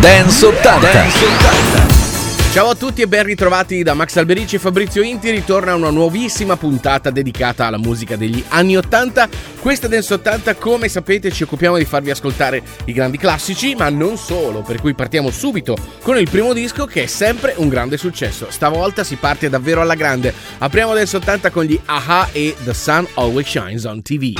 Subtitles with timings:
[0.00, 0.92] Dance 80.
[0.92, 2.52] Dance 80.
[2.52, 5.28] Ciao a tutti e ben ritrovati da Max Alberici e Fabrizio Inti.
[5.28, 9.28] Ritorna una nuovissima puntata dedicata alla musica degli anni 80.
[9.60, 14.16] Questa Dance 80, come sapete, ci occupiamo di farvi ascoltare i grandi classici, ma non
[14.16, 18.46] solo, per cui partiamo subito con il primo disco che è sempre un grande successo.
[18.48, 20.32] Stavolta si parte davvero alla grande.
[20.58, 24.32] Apriamo Dance 80 con gli Aha e The Sun Always Shines on TV.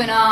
[0.00, 0.29] And on.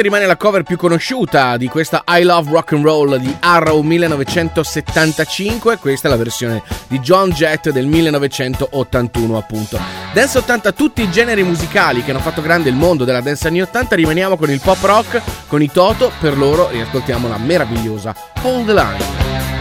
[0.00, 3.80] sicuramente rimane la cover più conosciuta di questa I Love Rock and Roll di Arrow
[3.82, 9.78] 1975, questa è la versione di John Jett del 1981 appunto.
[10.12, 13.60] Dance 80, tutti i generi musicali che hanno fatto grande il mondo della dance anni
[13.60, 18.66] 80, rimaniamo con il pop rock, con i Toto, per loro riascoltiamo la meravigliosa Hold
[18.66, 19.59] the Line.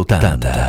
[0.00, 0.61] Dance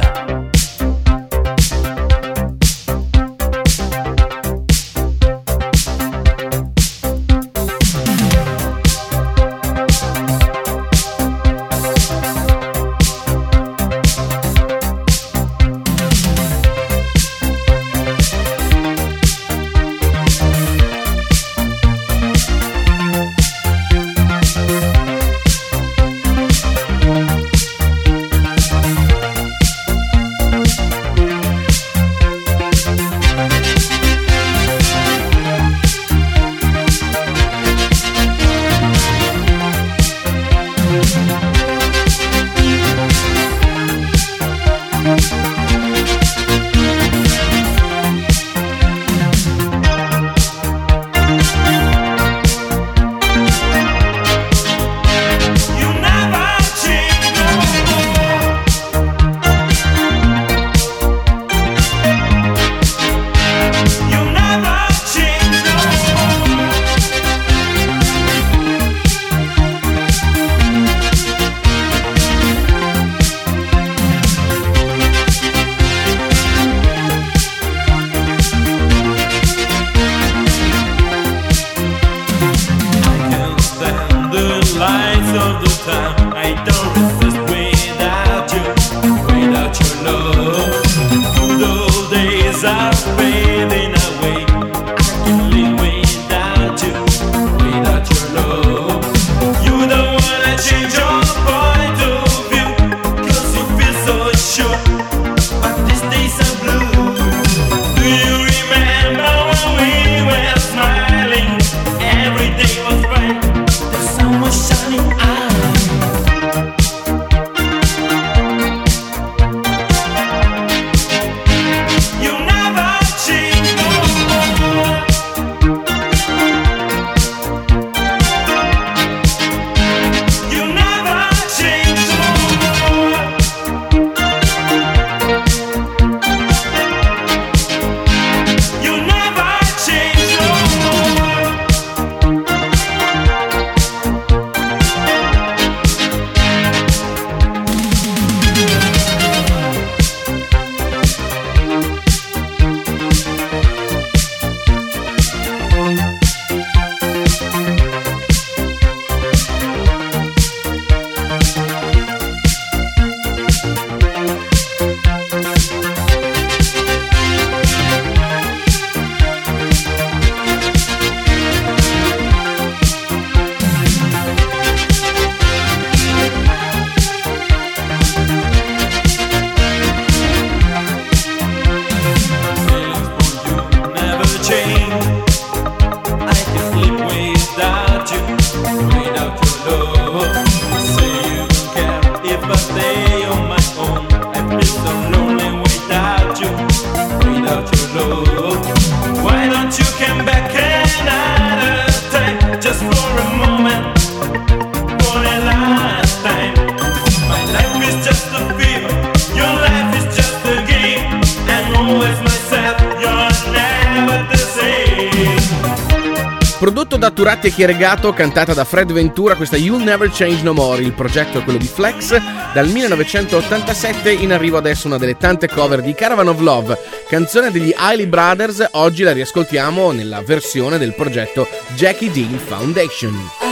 [217.53, 220.81] Chiergato, cantata da Fred Ventura, questa You'll Never Change No More.
[220.81, 222.19] Il progetto è quello di Flex.
[222.51, 226.75] Dal 1987 in arrivo adesso una delle tante cover di Caravan of Love,
[227.07, 228.69] canzone degli Eiley Brothers.
[228.71, 233.42] Oggi la riascoltiamo nella versione del progetto Jackie Dean Foundation.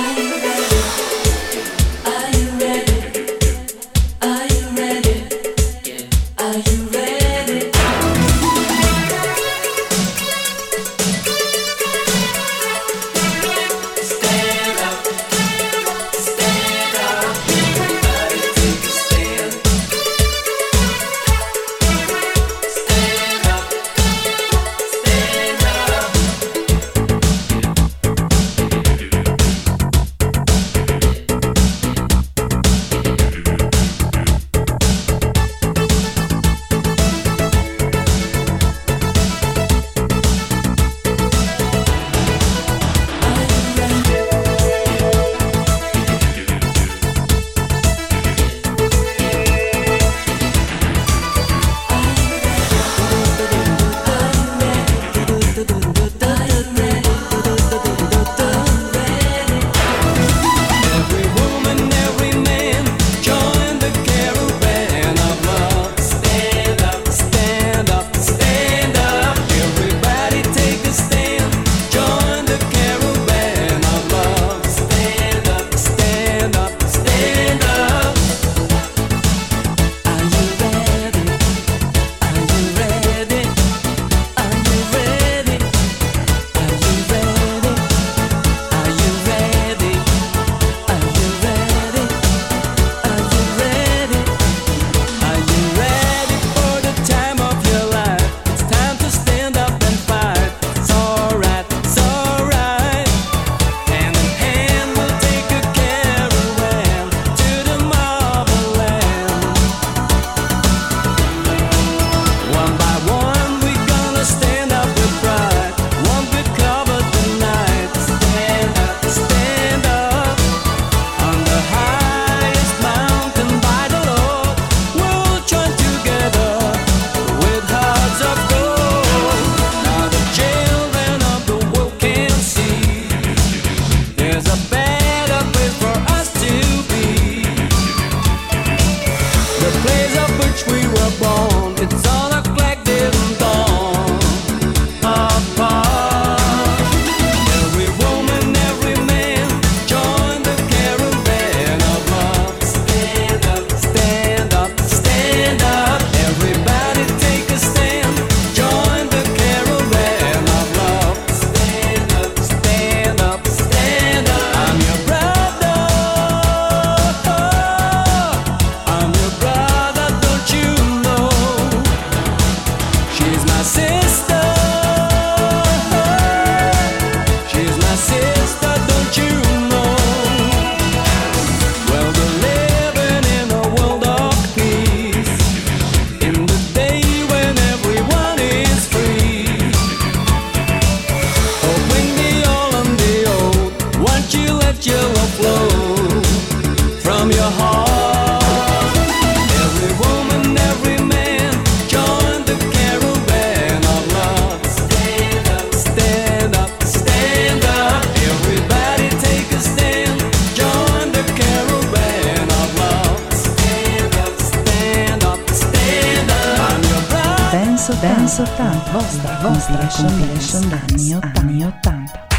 [218.02, 222.31] dance 80, vostra vostra compilation dance anni 80.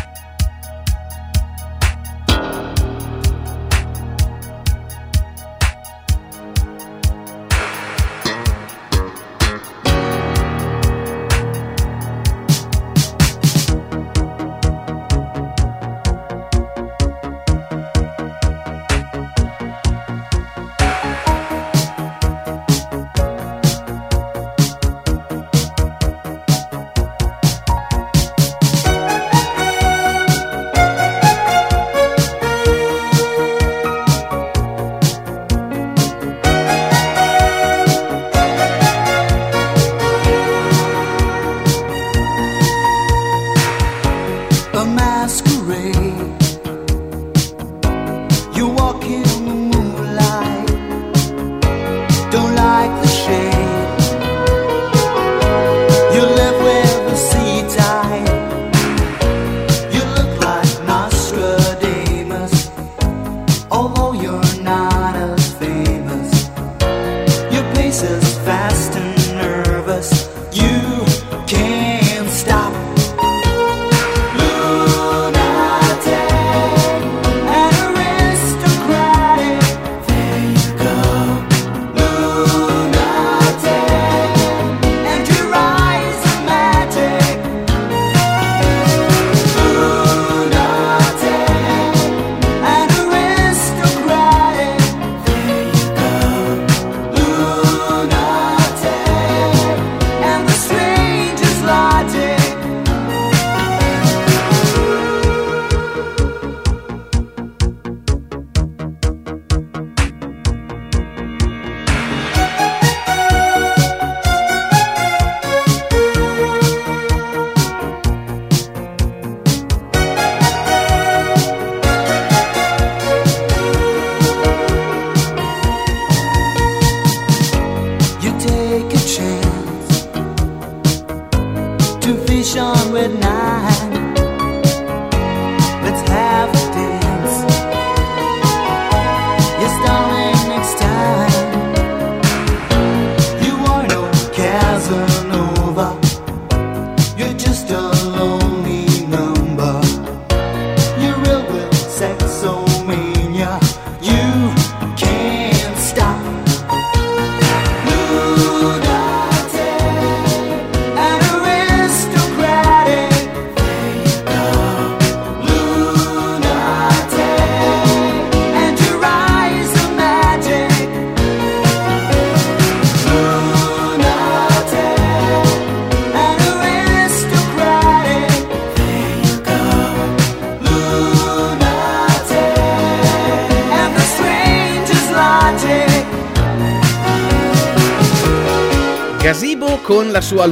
[190.32, 190.46] su a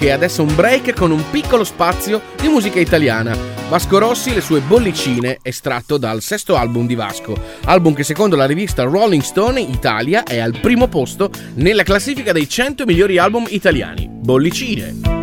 [0.00, 3.34] e adesso un break con un piccolo spazio di musica italiana.
[3.70, 7.34] Vasco Rossi e le sue bollicine estratto dal sesto album di Vasco,
[7.64, 12.46] album che secondo la rivista Rolling Stone Italia è al primo posto nella classifica dei
[12.46, 14.06] 100 migliori album italiani.
[14.10, 15.13] Bollicine.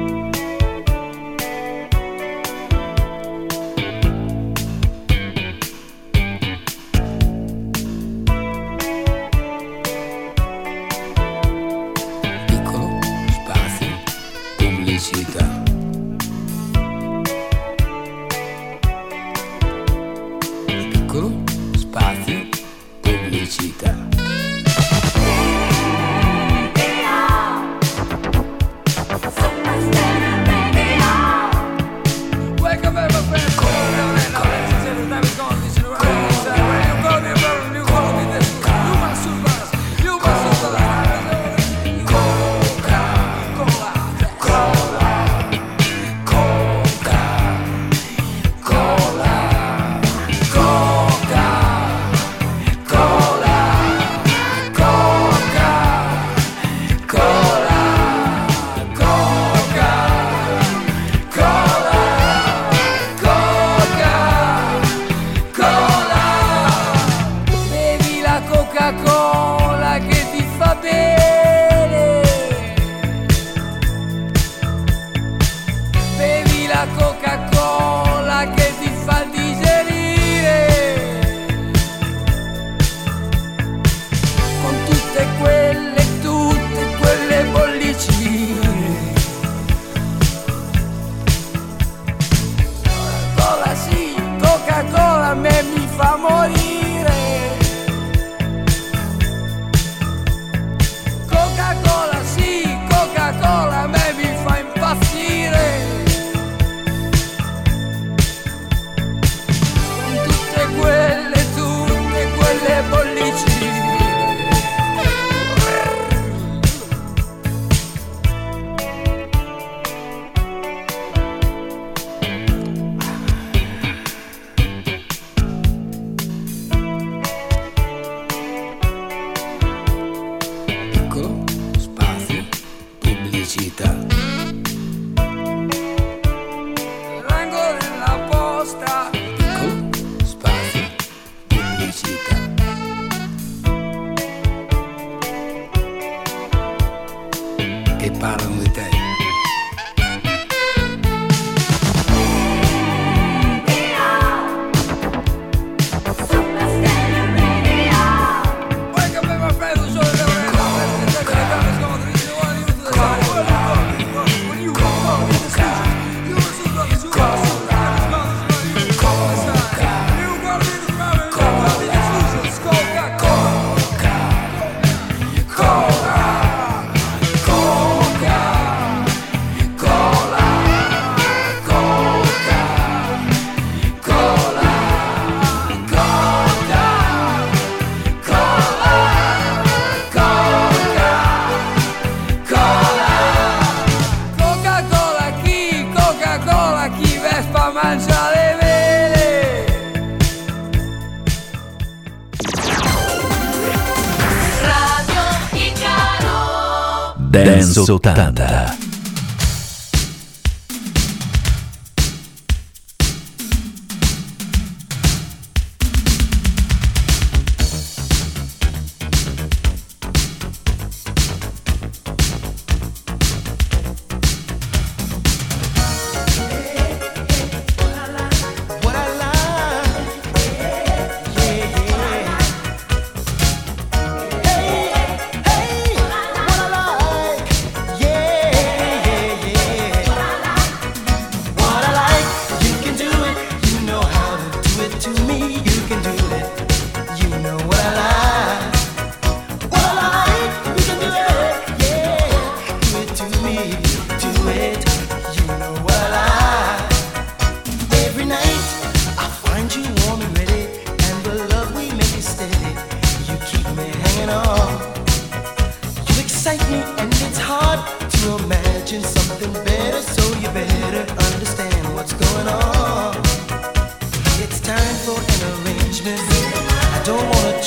[207.91, 208.30] Consultando.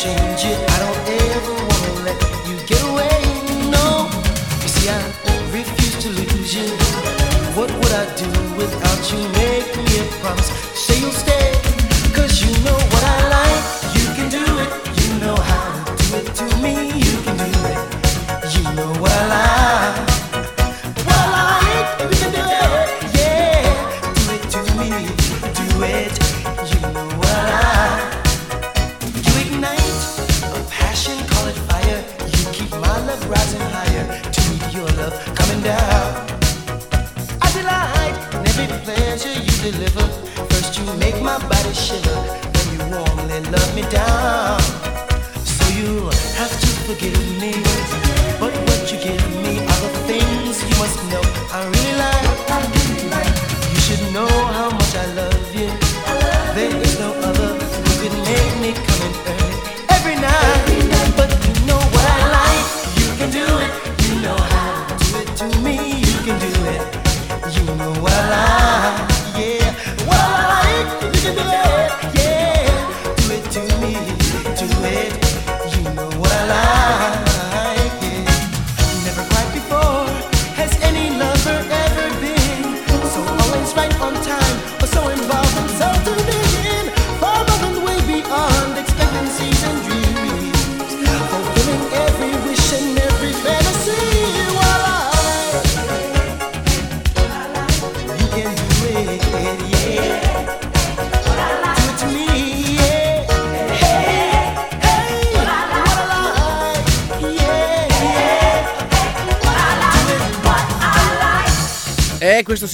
[0.05, 0.74] 情节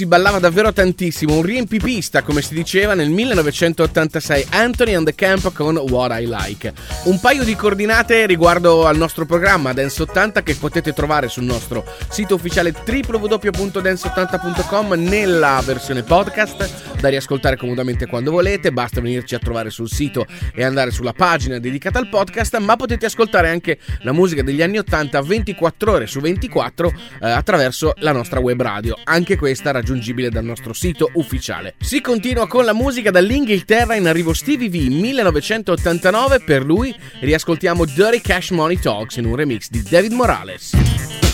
[0.00, 5.52] si ballava davvero tantissimo, un riempipista come si diceva nel 1986, Anthony and the Camp
[5.52, 6.72] con What I Like.
[7.04, 11.84] Un paio di coordinate riguardo al nostro programma Dance 80 che potete trovare sul nostro
[12.08, 19.70] sito ufficiale www.dance80.com nella versione podcast da riascoltare comodamente quando volete, basta venirci a trovare
[19.70, 24.42] sul sito e andare sulla pagina dedicata al podcast, ma potete ascoltare anche la musica
[24.42, 29.70] degli anni 80 24 ore su 24 eh, attraverso la nostra web radio, anche questa
[29.70, 31.74] raggiungibile dal nostro sito ufficiale.
[31.80, 38.20] Si continua con la musica dall'Inghilterra in arrivo Stevie V 1989, per lui riascoltiamo Dirty
[38.20, 41.29] Cash Money Talks in un remix di David Morales.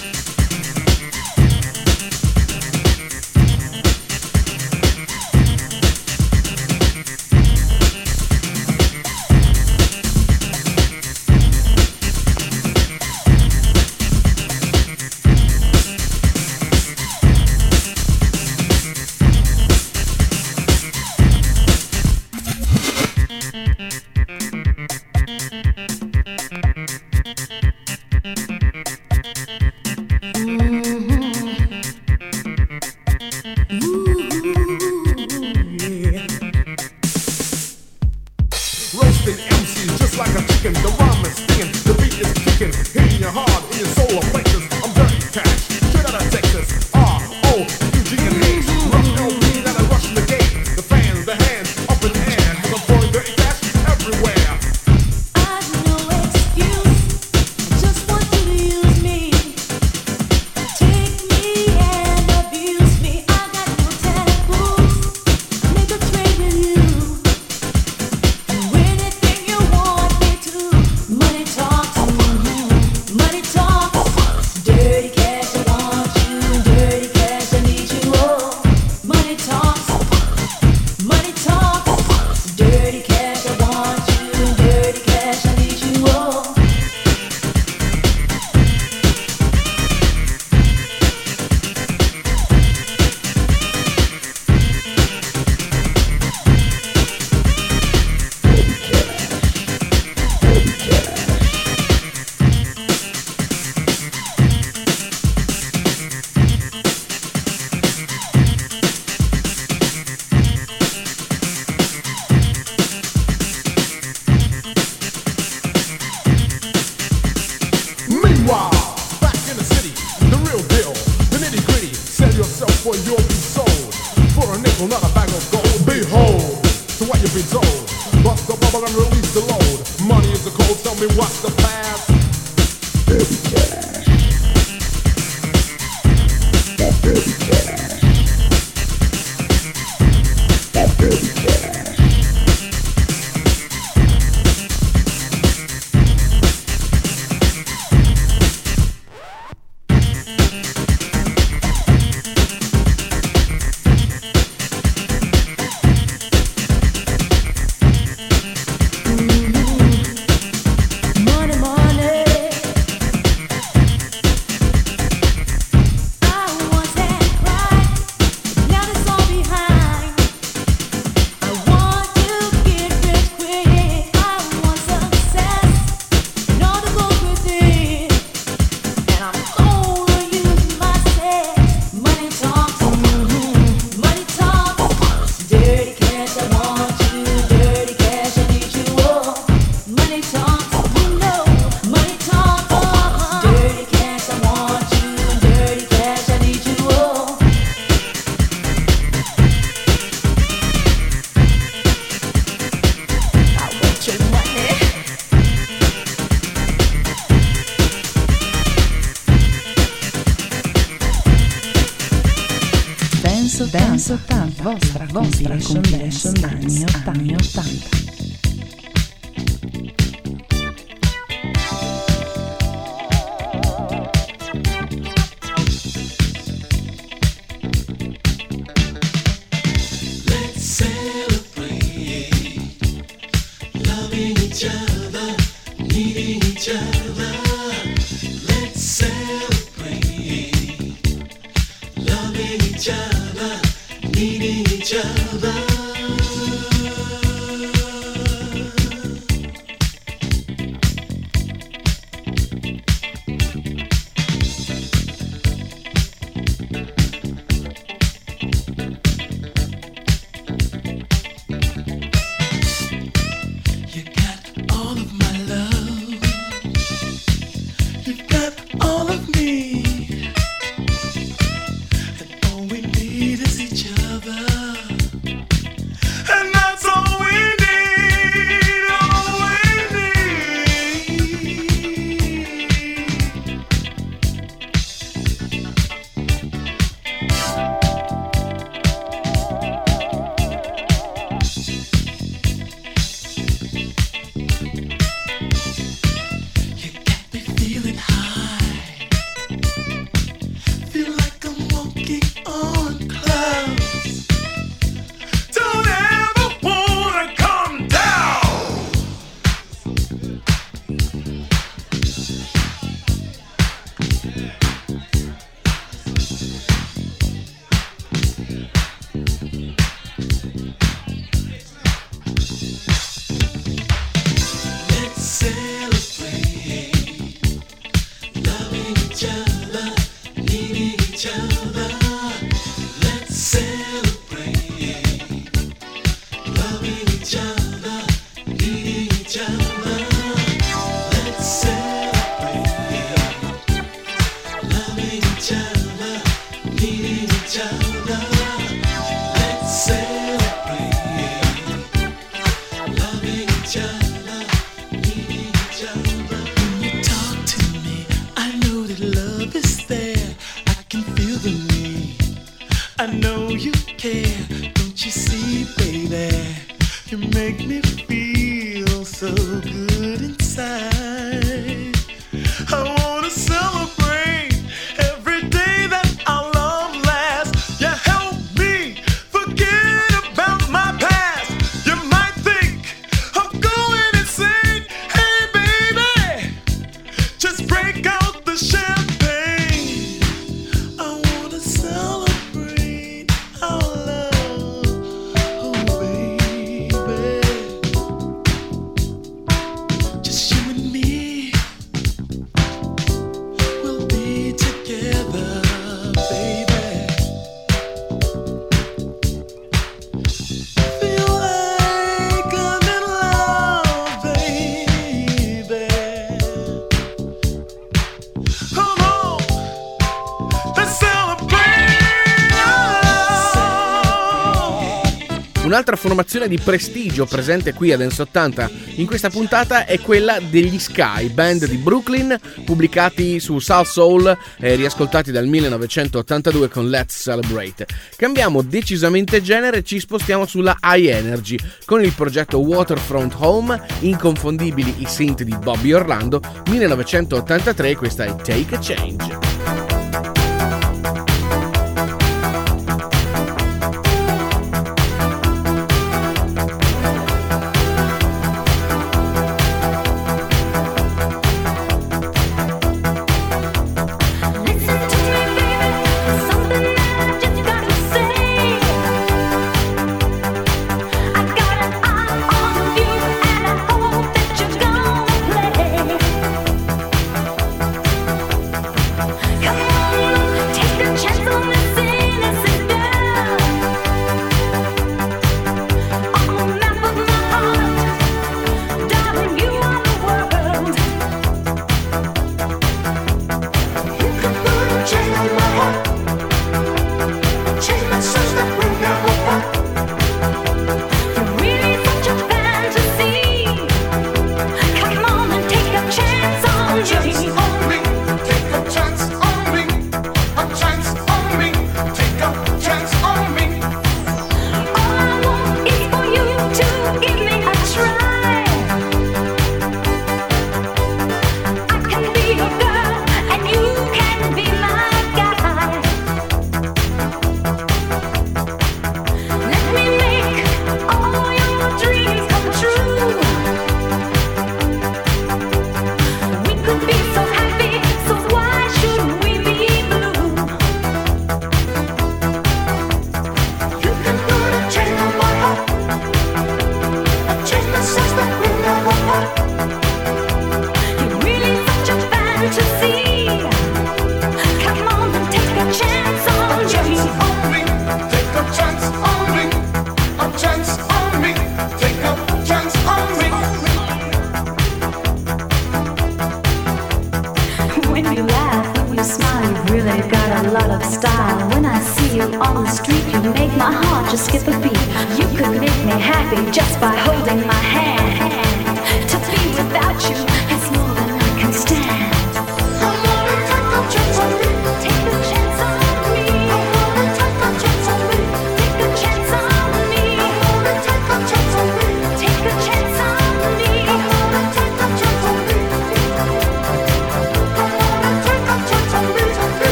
[425.77, 430.79] Un'altra formazione di prestigio presente qui ad Dance 80 in questa puntata è quella degli
[430.79, 437.87] Sky, band di Brooklyn, pubblicati su South Soul e riascoltati dal 1982 con Let's Celebrate.
[438.17, 445.03] Cambiamo decisamente genere e ci spostiamo sulla High Energy con il progetto Waterfront Home, inconfondibili
[445.03, 449.66] i synth di Bobby Orlando, 1983 questa è Take a Change.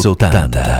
[0.00, 0.71] 80.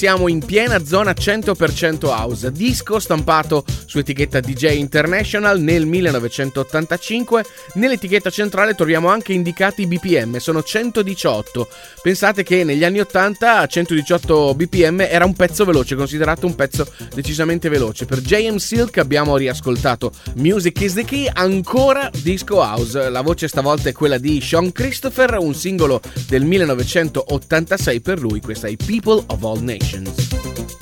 [0.00, 7.44] siamo in piena zona 100% house, disco stampato su etichetta DJ International nel 1985.
[7.74, 11.68] Nell'etichetta centrale troviamo anche indicati i BPM, sono 118.
[12.00, 17.68] Pensate che negli anni 80 118 BPM era un pezzo veloce, considerato un pezzo decisamente
[17.68, 18.06] veloce.
[18.06, 23.10] Per JM Silk abbiamo riascoltato Music is the Key, ancora Disco House.
[23.10, 28.68] La voce stavolta è quella di Sean Christopher, un singolo del 1986 per lui, questa
[28.68, 30.79] è People of All Nations.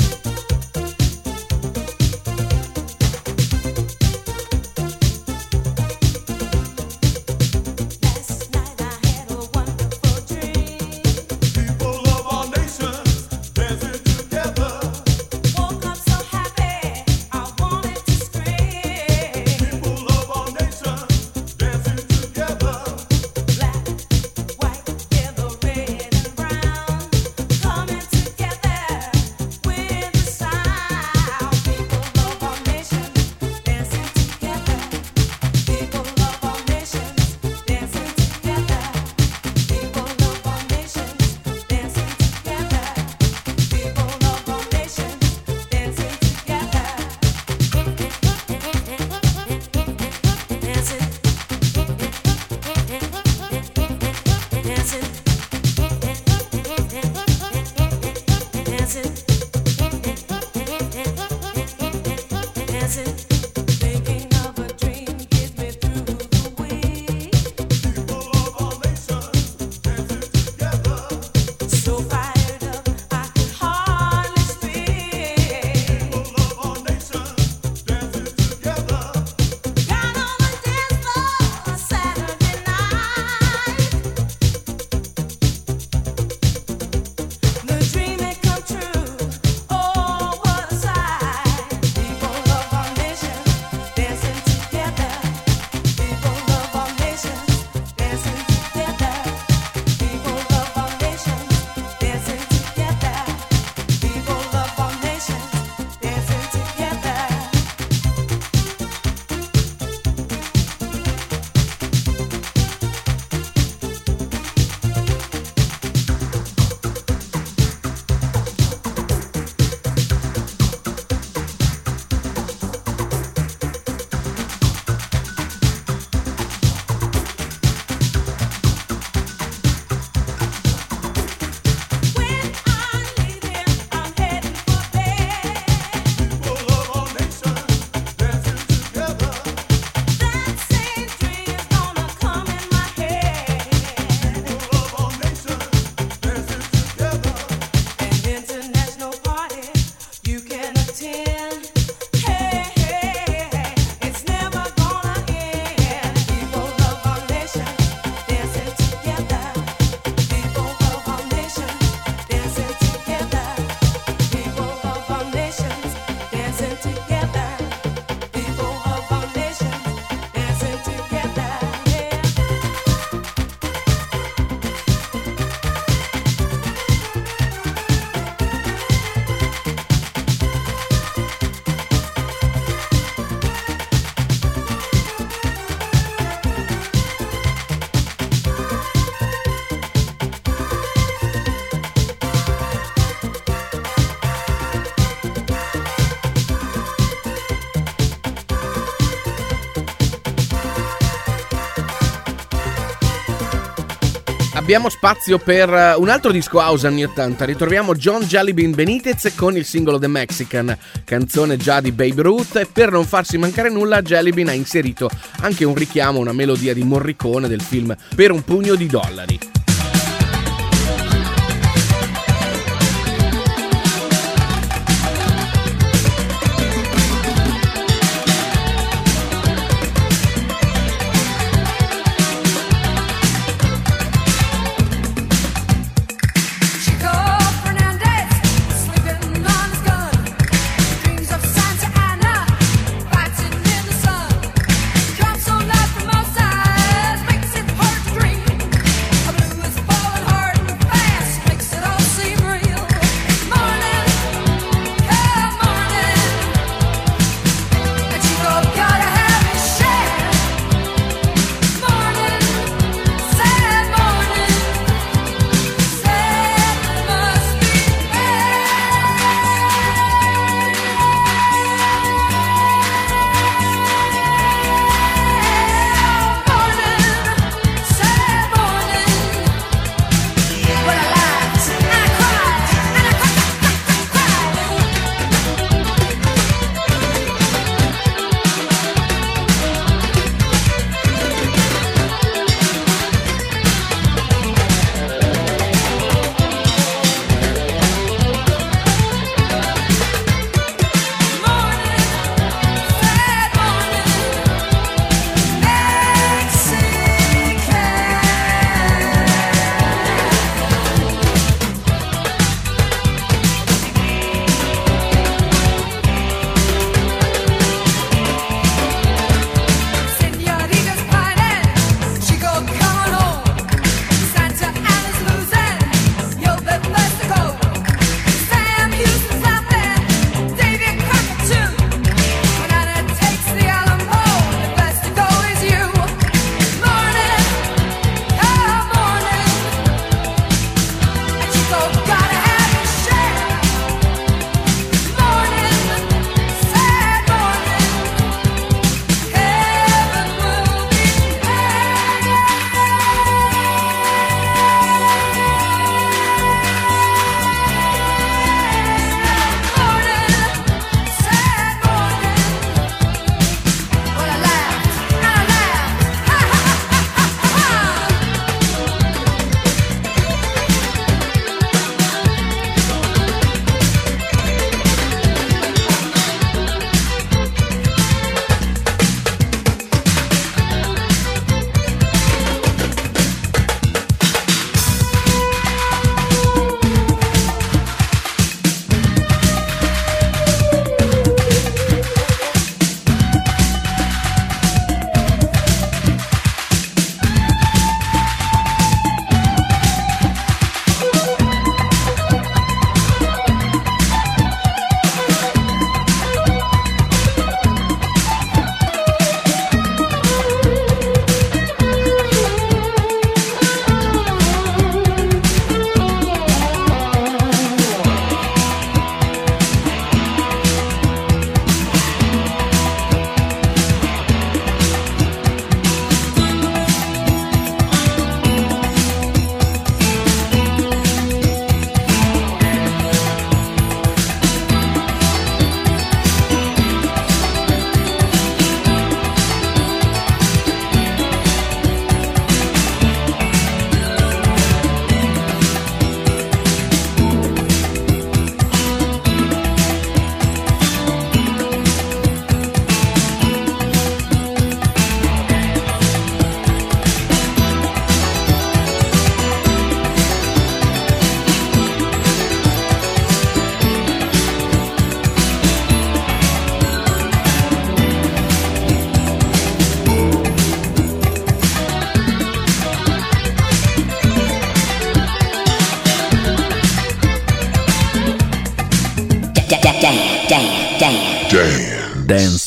[204.69, 207.47] Abbiamo spazio per eh, un altro disco house anni 80.
[207.47, 212.57] Ritroviamo John Jellybean Benitez con il singolo The Mexican, canzone già di Babe Ruth.
[212.57, 215.09] E per non farsi mancare nulla, Jellybean ha inserito
[215.41, 219.38] anche un richiamo, una melodia di Morricone del film Per un pugno di dollari.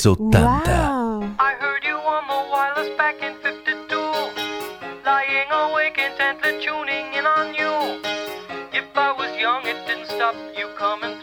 [0.01, 0.17] Dance 80.
[1.37, 3.95] I heard you on the wireless back in 52.
[5.05, 8.01] Lying awake intently tuning in on you.
[8.73, 11.20] If I was young, it didn't stop you coming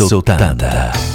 [0.00, 1.07] Anni 80.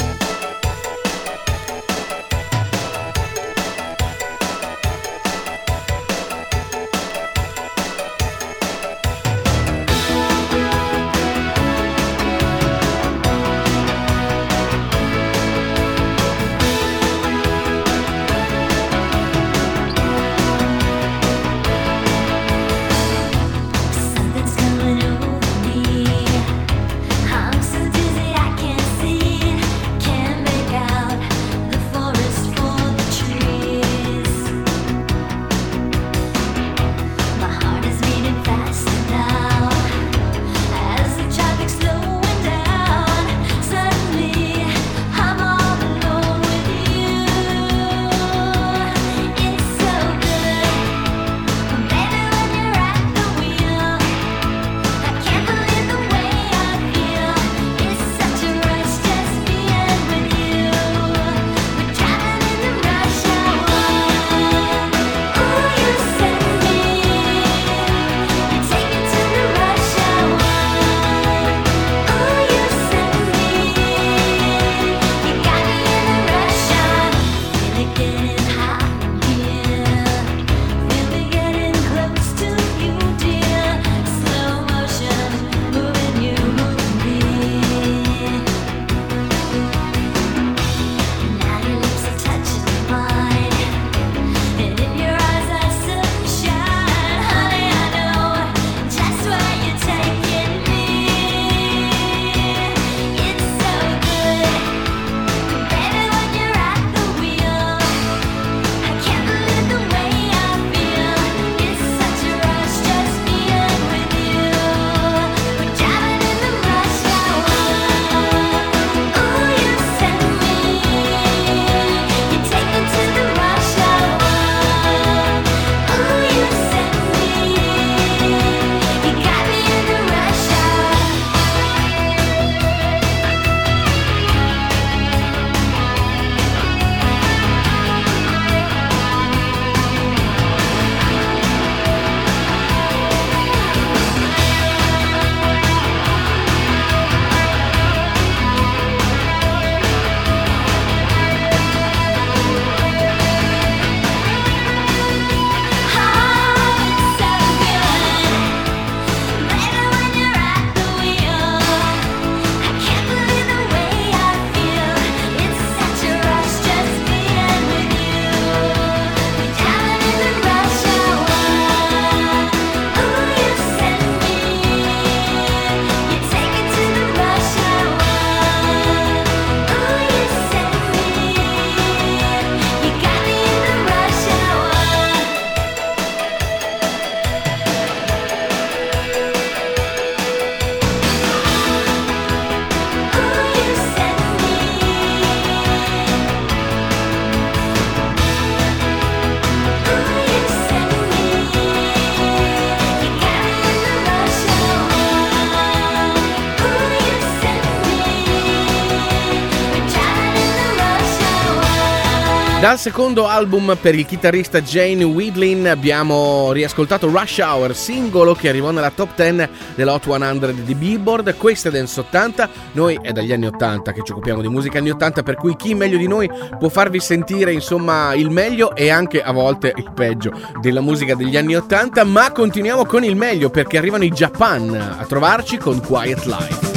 [212.63, 218.71] Dal secondo album per il chitarrista Jane Widlin abbiamo riascoltato Rush Hour, singolo che arrivò
[218.71, 223.47] nella top 10 dell'Hot 100 di Billboard, questa è Dance 80, noi è dagli anni
[223.47, 226.69] 80 che ci occupiamo di musica anni 80, per cui chi meglio di noi può
[226.69, 231.57] farvi sentire insomma il meglio e anche a volte il peggio della musica degli anni
[231.57, 236.72] 80, ma continuiamo con il meglio perché arrivano i Japan a trovarci con Quiet Life.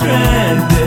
[0.00, 0.79] Strength.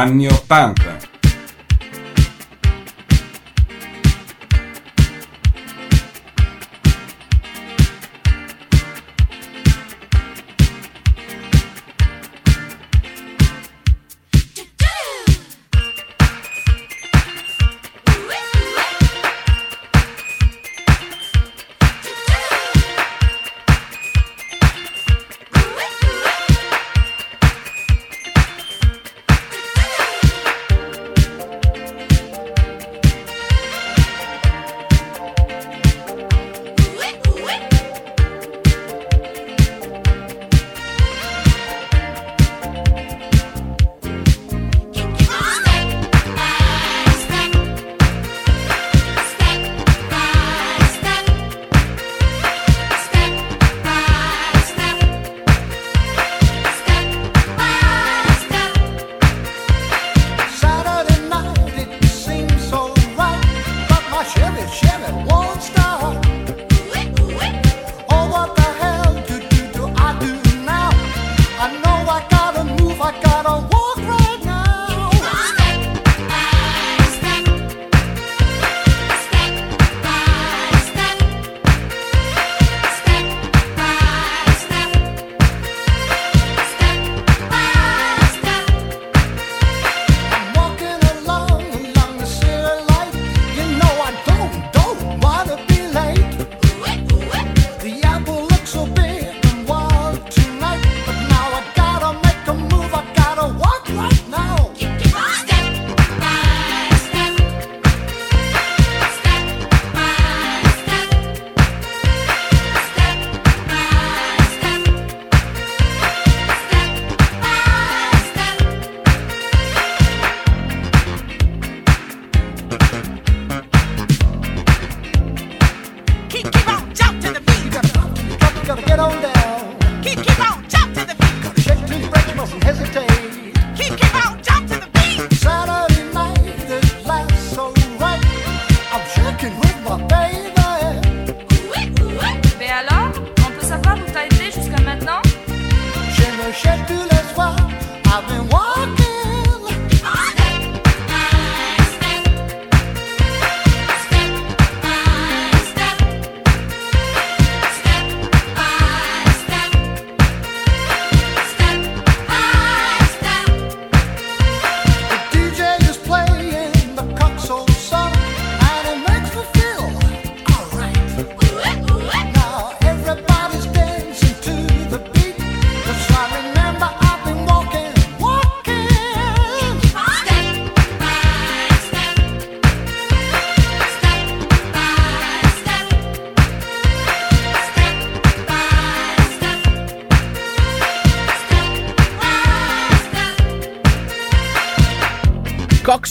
[0.00, 0.99] anni Ottanta.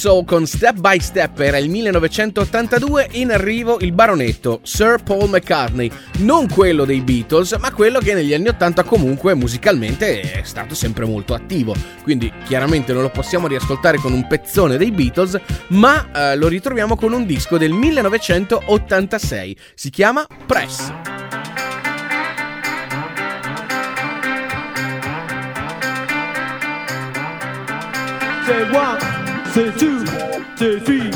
[0.02, 5.92] Roxo con Step by Step era il 1982, in arrivo il baronetto Sir Paul McCartney,
[6.20, 11.04] non quello dei Beatles, ma quello che negli anni 80 comunque musicalmente è stato sempre
[11.04, 11.76] molto attivo.
[12.02, 15.38] Quindi chiaramente non lo possiamo riascoltare con un pezzone dei Beatles,
[15.70, 19.58] ma eh, lo ritroviamo con un disco del 1986.
[19.76, 20.94] Si chiama Press.
[28.46, 29.19] Say one.
[29.54, 30.06] c'est tu,
[30.56, 31.12] c'est fille.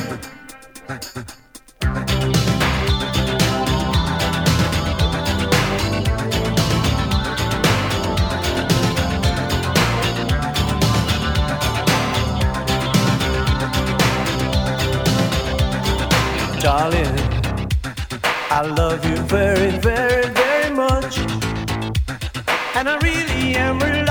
[16.62, 17.06] Darling,
[18.50, 21.18] I love you very, very, very much.
[22.76, 24.03] And I really am really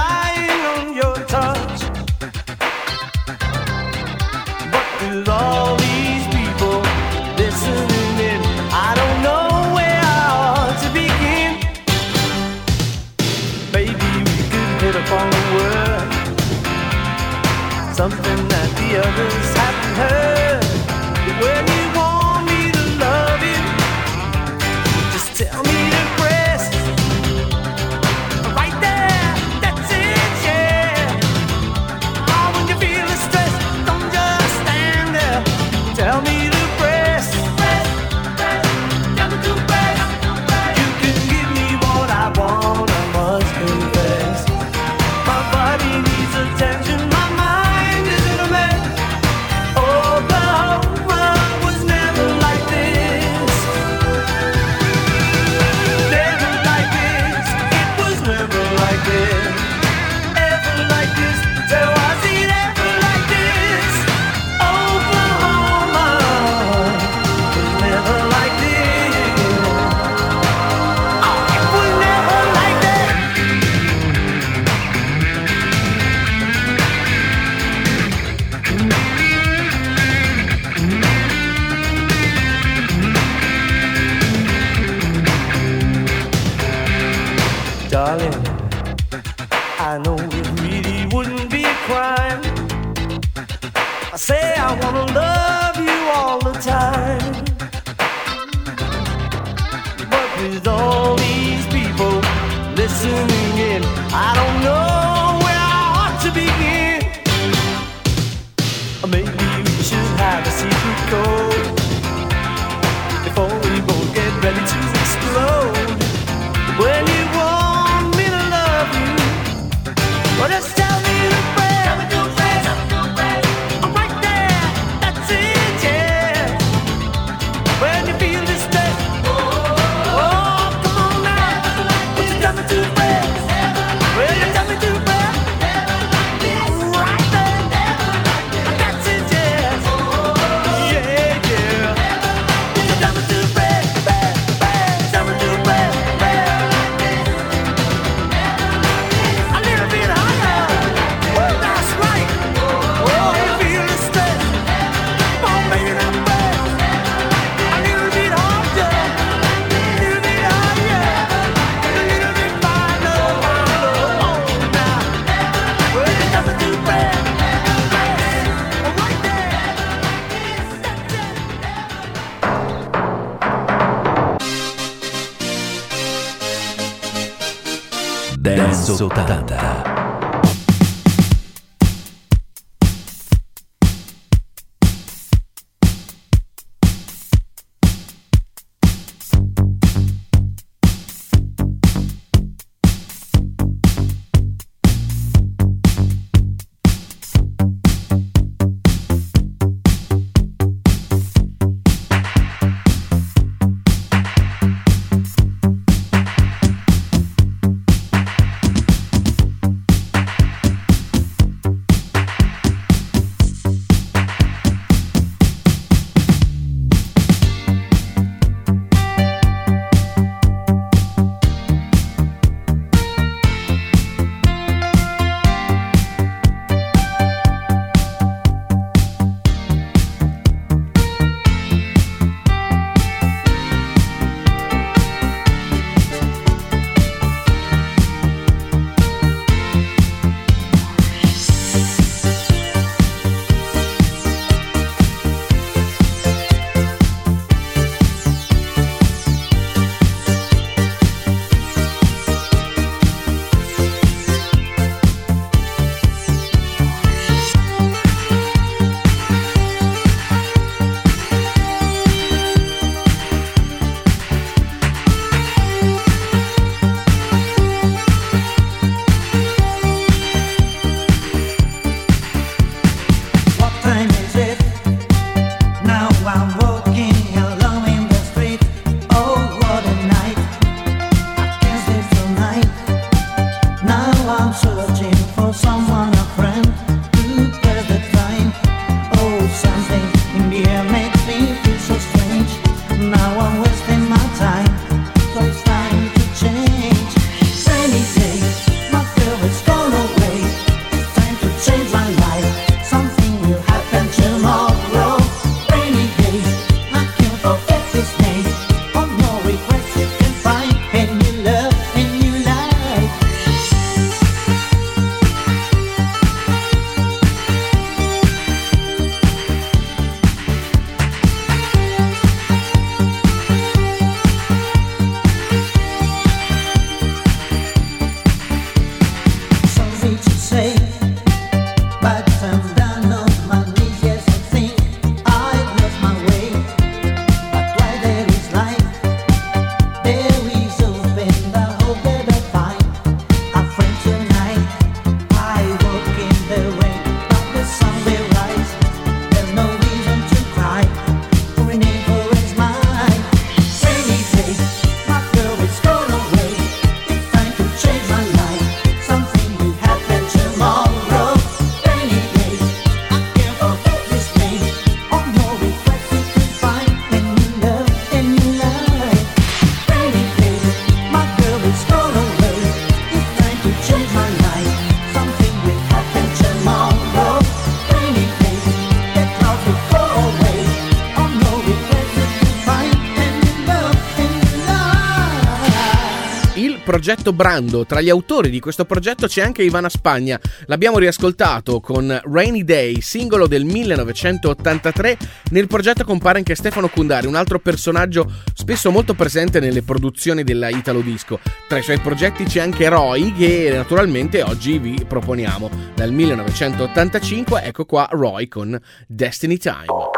[387.02, 387.84] progetto Brando.
[387.84, 390.38] Tra gli autori di questo progetto c'è anche Ivana Spagna.
[390.66, 395.18] L'abbiamo riascoltato con Rainy Day, singolo del 1983.
[395.50, 400.68] Nel progetto compare anche Stefano Cundari, un altro personaggio spesso molto presente nelle produzioni della
[400.68, 401.40] Italo Disco.
[401.66, 405.70] Tra i suoi progetti c'è anche Roy, che naturalmente oggi vi proponiamo.
[405.96, 410.11] Dal 1985, ecco qua Roy con Destiny Time.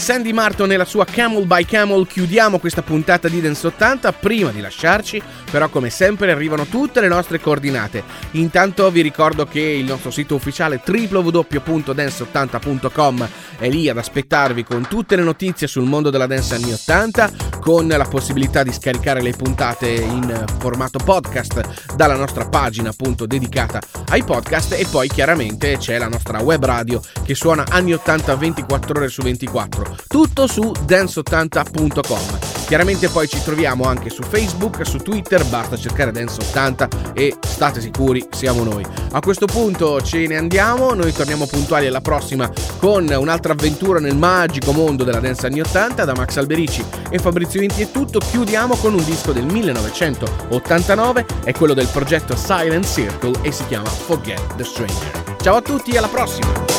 [0.00, 4.10] Sandy Martin e la sua Camel by Camel chiudiamo questa puntata di Dance 80.
[4.14, 5.20] Prima di lasciarci,
[5.50, 8.02] però, come sempre, arrivano tutte le nostre coordinate.
[8.32, 13.28] Intanto vi ricordo che il nostro sito ufficiale www.dance80.com
[13.58, 17.86] è lì ad aspettarvi con tutte le notizie sul mondo della dance anni 80, con
[17.86, 24.24] la possibilità di scaricare le puntate in formato podcast dalla nostra pagina appunto dedicata ai
[24.24, 29.08] podcast e poi chiaramente c'è la nostra web radio che suona anni 80 24 ore
[29.08, 32.49] su 24, tutto su dance80.com.
[32.70, 38.24] Chiaramente poi ci troviamo anche su Facebook, su Twitter, basta cercare Dance80 e state sicuri
[38.30, 38.86] siamo noi.
[39.10, 42.48] A questo punto ce ne andiamo, noi torniamo puntuali alla prossima
[42.78, 47.60] con un'altra avventura nel magico mondo della dance anni 80 da Max Alberici e Fabrizio
[47.60, 53.40] Inti è tutto, chiudiamo con un disco del 1989, è quello del progetto Silent Circle
[53.42, 55.36] e si chiama Forget the Stranger.
[55.42, 56.69] Ciao a tutti, alla prossima!